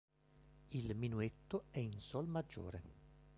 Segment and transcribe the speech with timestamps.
[0.71, 2.81] Il minuetto è in sol maggiore.